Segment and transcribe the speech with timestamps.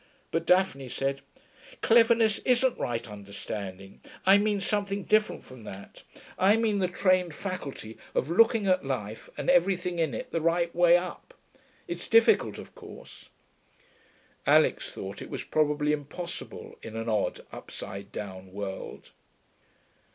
[0.31, 1.21] But Daphne said:
[1.81, 4.01] 'Cleverness isn't right understanding.
[4.25, 6.01] I mean something different from that.
[6.39, 10.73] I mean the trained faculty of looking at life and everything in it the right
[10.75, 11.35] way up.
[11.87, 13.29] It's difficult, of course.'
[14.47, 19.11] Alix thought it was probably impossible, in an odd, upside down world.